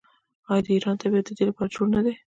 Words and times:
آیا 0.49 0.61
د 0.65 0.67
ایران 0.75 0.95
طبیعت 1.01 1.25
د 1.27 1.31
دې 1.37 1.43
لپاره 1.49 1.71
جوړ 1.75 1.85
نه 1.95 2.01
دی؟ 2.05 2.13